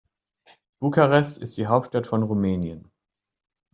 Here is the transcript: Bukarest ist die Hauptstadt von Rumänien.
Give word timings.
Bukarest 0.79 1.37
ist 1.37 1.57
die 1.59 1.67
Hauptstadt 1.67 2.07
von 2.07 2.23
Rumänien. 2.23 2.89